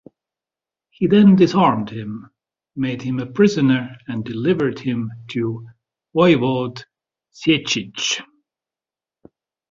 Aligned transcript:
He 0.89 1.05
then 1.05 1.35
disarmed 1.35 1.91
him, 1.91 2.31
made 2.75 3.03
him 3.03 3.19
a 3.19 3.27
prisoner, 3.27 3.99
and 4.07 4.25
delivered 4.25 4.79
him 4.79 5.11
to 5.33 5.67
Voivode 6.15 6.85
Sieciech. 7.31 8.23